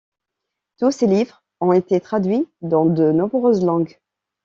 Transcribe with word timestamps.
Tous 0.79 0.89
ses 0.89 1.05
livres 1.05 1.43
ont 1.59 1.73
été 1.73 2.01
traduits 2.01 2.47
dans 2.63 2.85
de 2.87 3.11
nombreuses 3.11 3.63
langues. 3.63 3.99